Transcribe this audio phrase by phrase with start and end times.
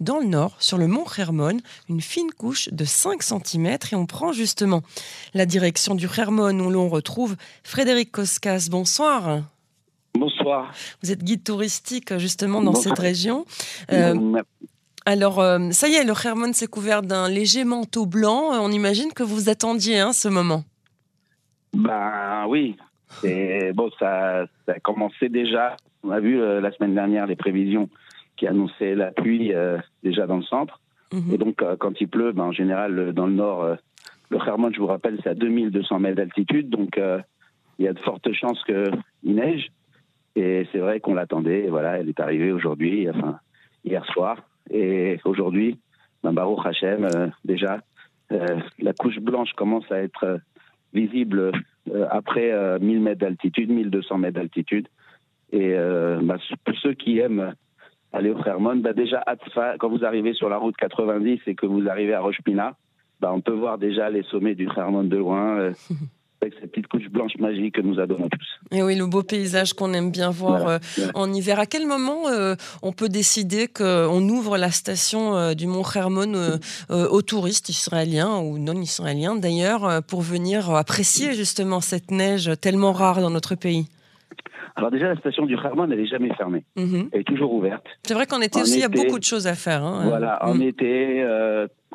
[0.00, 4.06] dans le nord, sur le mont Hermon, une fine couche de 5 cm et on
[4.06, 4.82] prend justement
[5.34, 8.68] la direction du Hermon où l'on retrouve Frédéric Koskas.
[8.70, 9.42] Bonsoir.
[10.14, 10.72] Bonsoir.
[11.02, 13.44] Vous êtes guide touristique justement dans cette région.
[13.92, 14.42] Euh,
[15.04, 18.50] alors, euh, ça y est, le Hermon s'est couvert d'un léger manteau blanc.
[18.60, 20.64] On imagine que vous attendiez hein, ce moment.
[21.74, 22.76] Ben oui.
[23.22, 25.76] bon, ça, ça, a commencé déjà.
[26.02, 27.88] On a vu euh, la semaine dernière les prévisions
[28.36, 29.52] qui annonçaient la pluie
[30.02, 30.80] déjà dans le centre.
[31.12, 31.34] Mhm.
[31.34, 33.76] Et donc, quand il pleut, ben, en général, dans le nord,
[34.30, 36.68] le Hermon, je vous rappelle, c'est à 2200 mètres d'altitude.
[36.68, 37.00] Donc,
[37.78, 39.68] il y a de fortes chances qu'il neige.
[40.36, 41.68] Et c'est vrai qu'on l'attendait.
[41.68, 43.38] Voilà, elle est arrivée aujourd'hui, enfin
[43.84, 44.36] hier soir.
[44.70, 45.78] Et aujourd'hui,
[46.22, 47.80] ben Baruch Hashem, euh, déjà,
[48.32, 50.38] euh, la couche blanche commence à être euh,
[50.92, 51.52] visible
[52.10, 54.88] après 1000 mètres d'altitude, 1200 mètres d'altitude.
[55.52, 57.54] Et ben, pour ceux qui aiment
[58.12, 59.24] aller au Hermon, ben déjà,
[59.78, 62.74] quand vous arrivez sur la route 90 et que vous arrivez à Roche Pina,
[63.20, 65.72] ben on peut voir déjà les sommets du Hermon de loin.
[66.42, 68.76] avec cette petite couche blanche magique que nous adorons tous.
[68.76, 70.78] Et oui, le beau paysage qu'on aime bien voir euh,
[71.14, 71.58] en hiver.
[71.58, 76.58] À quel moment euh, on peut décider qu'on ouvre la station euh, du Mont Hermon
[76.90, 83.20] aux touristes israéliens ou non israéliens d'ailleurs pour venir apprécier justement cette neige tellement rare
[83.20, 83.86] dans notre pays?
[84.76, 86.64] Alors déjà, la station du Hermon, elle n'est jamais fermée.
[86.76, 87.08] Mhm.
[87.10, 87.86] Elle est toujours ouverte.
[88.02, 89.82] C'est vrai qu'en été aussi, il y a beaucoup de choses à faire.
[89.82, 90.04] Hein.
[90.04, 90.62] Voilà, en mhm.
[90.62, 91.26] été,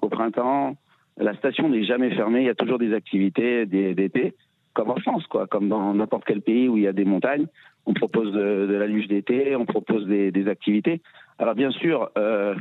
[0.00, 0.76] au printemps,
[1.20, 4.34] la station n'est jamais fermée, il y a toujours des activités d'été,
[4.72, 7.46] comme en France, quoi, comme dans n'importe quel pays où il y a des montagnes.
[7.86, 11.00] On propose de, la luge d'été, on propose des, activités.
[11.38, 12.54] Alors bien sûr, euh,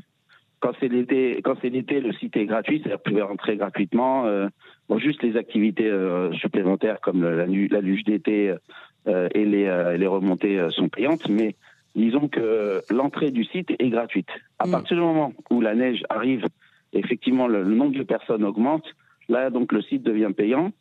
[0.59, 3.55] quand c'est l'été, quand c'est l'été, le site est gratuit, c'est-à-dire que vous pouvez rentrer
[3.57, 4.25] gratuitement.
[4.25, 4.47] Euh,
[4.87, 8.53] bon, juste les activités euh, supplémentaires comme la, la luge d'été
[9.07, 11.55] et les, les remontées sont payantes, mais
[11.95, 14.29] disons que l'entrée du site est gratuite.
[14.59, 14.71] À mm.
[14.71, 16.45] partir du moment où la neige arrive
[16.93, 18.85] effectivement, le, nombre de personnes augmente.
[19.27, 20.71] Là, donc, le site devient payant.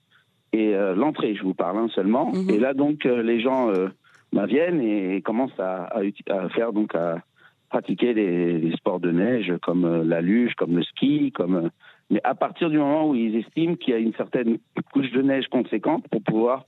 [0.53, 2.33] Et euh, l'entrée, je vous parle hein, seulement.
[2.33, 2.51] Mhm.
[2.51, 3.89] Et là, donc, euh, les gens euh,
[4.33, 7.23] bah, viennent et, commencent à, à, faire, donc, à
[7.69, 11.71] pratiquer les, sports de neige comme la luge, comme le ski, comme.
[12.11, 14.59] mais à partir du moment où ils estiment qu'il y a une certaine
[14.93, 16.67] couche de neige conséquente pour pouvoir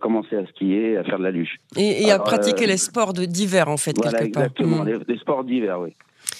[0.00, 1.56] commencer à skier, à faire de la luge.
[1.76, 4.42] Et, à pratiquer les sports d'hiver, en fait, voilà, quelque part.
[4.44, 5.04] Exactement, mhm.
[5.06, 5.94] les, sports d'hiver, oui.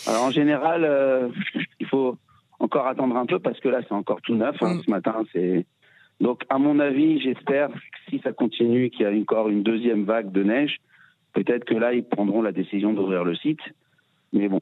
[0.06, 1.30] Alors, en général,
[1.80, 2.18] il faut
[2.60, 4.56] encore attendre un peu parce que là, c'est encore tout neuf.
[4.60, 4.82] Hein, mm.
[4.84, 5.66] Ce matin, c'est.
[6.20, 10.04] Donc, à mon avis, j'espère que si ça continue, qu'il y a encore une deuxième
[10.04, 10.78] vague de neige,
[11.32, 13.60] peut-être que là, ils prendront la décision d'ouvrir le site.
[14.32, 14.60] Mais bon.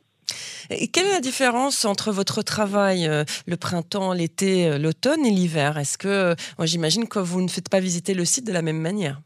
[0.71, 5.31] Et quelle est la différence entre votre travail euh, le printemps, l'été, euh, l'automne et
[5.31, 5.78] l'hiver?
[5.78, 8.62] Est-ce que, euh, moi j'imagine que vous ne faites pas visiter le site de la
[8.62, 9.21] même manière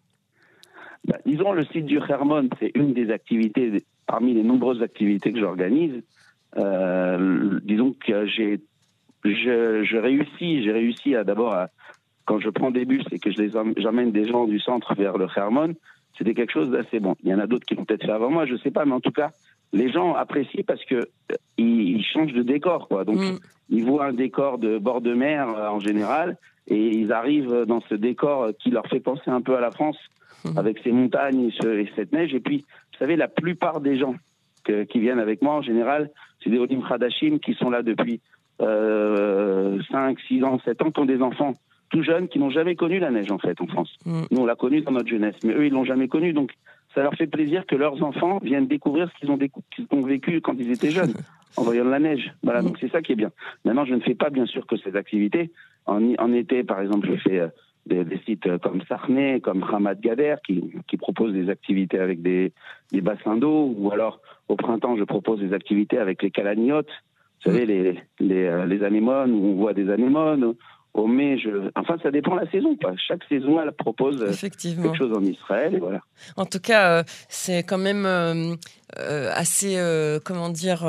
[1.06, 5.40] bah, Disons, le site du Hermon, c'est une des activités, parmi les nombreuses activités que
[5.40, 6.02] j'organise.
[6.58, 8.60] Euh, disons que j'ai
[9.24, 11.54] je, je, réussis, j'ai réussi à d'abord
[12.24, 15.18] quand je prends des bus et que je les j'emmène des gens du centre vers
[15.18, 15.74] le Hermon,
[16.16, 17.16] c'était quelque chose d'assez bon.
[17.22, 18.92] Il y en a d'autres qui l'ont peut-être fait avant moi, je sais pas, mais
[18.92, 19.30] en tout cas,
[19.72, 23.04] les gens apprécient parce que euh, ils, changent de décor, quoi.
[23.04, 23.38] Donc, mm.
[23.68, 26.36] ils voient un décor de bord de mer euh, en général
[26.68, 29.98] et ils arrivent dans ce décor qui leur fait penser un peu à la France
[30.44, 30.58] mm.
[30.58, 32.34] avec ces montagnes et, et cette neige.
[32.34, 32.58] Et puis,
[32.92, 34.14] vous savez, la plupart des gens
[34.88, 36.10] qui viennent avec moi en général,
[36.44, 38.20] c'est des Olim Khadashim qui sont là depuis
[38.60, 41.54] euh, 5, 6 ans, 7 ans, qui ont des enfants
[41.88, 43.90] tout jeunes qui n'ont jamais connu la neige en fait en France.
[44.04, 44.22] Mm.
[44.30, 46.52] Nous on l'a connue dans notre jeunesse, mais eux ils l'ont jamais connue, donc
[46.94, 49.38] ça leur fait plaisir que leurs enfants viennent découvrir ce qu'ils ont,
[49.90, 51.14] ont, vécu quand ils étaient jeunes,
[51.56, 52.32] en voyant de la neige.
[52.42, 53.30] Voilà, donc c'est ça qui est bien.
[53.64, 55.50] Maintenant je ne fais pas bien sûr que ces activités.
[55.86, 57.40] En, en été par exemple je fais...
[57.40, 57.48] Euh,
[57.86, 62.52] des, sites comme Sarney, comme Hamad Gader, qui, qui proposent des activités avec des,
[62.92, 66.90] des bassins d'eau, ou alors au printemps, je propose des activités avec les calaniotes,
[67.44, 70.54] vous savez, les, les, euh, les anémones, où on voit des anémones,
[70.92, 71.70] au mai, je...
[71.76, 72.76] enfin, ça dépend de la saison.
[72.76, 72.94] Quoi.
[72.96, 75.74] Chaque saison, elle propose euh, quelque chose en Israël.
[75.74, 76.00] Et voilà.
[76.36, 78.06] En tout cas, euh, c'est quand même
[78.96, 79.78] assez,
[80.24, 80.84] comment dire,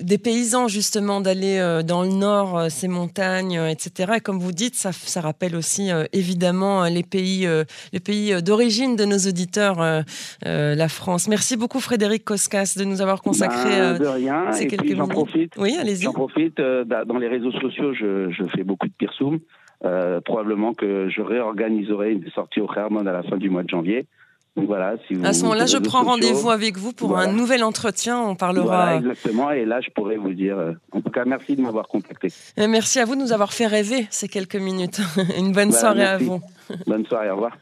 [0.00, 4.14] des paysans justement d'aller dans le nord, ces montagnes, etc.
[4.16, 7.46] Et comme vous dites, ça, ça rappelle aussi évidemment les pays,
[7.92, 10.04] les pays d'origine de nos auditeurs,
[10.44, 11.28] la France.
[11.28, 14.50] Merci beaucoup Frédéric Koskas de nous avoir consacré ben, de rien.
[14.52, 14.98] ces quelques minutes.
[14.98, 15.52] J'en profite.
[15.58, 16.02] Oui, allez-y.
[16.02, 16.56] J'en profite.
[16.56, 19.38] dans les réseaux sociaux, je, je beaucoup de Pirsum.
[19.84, 23.68] Euh, probablement que je réorganiserai une sortie au Hermon à la fin du mois de
[23.68, 24.06] janvier.
[24.56, 28.18] Donc voilà, si à ce moment-là, je prends rendez-vous avec vous pour un nouvel entretien.
[28.18, 28.96] On parlera.
[28.96, 29.50] exactement.
[29.50, 30.58] Et là, je pourrais vous dire.
[30.58, 32.28] Euh, en tout cas, merci de m'avoir contacté.
[32.56, 35.00] merci à vous de nous avoir fait rêver ces quelques minutes.
[35.38, 36.40] Une bonne soirée à vous.
[36.86, 37.30] Bonne soirée.
[37.30, 37.58] Au revoir.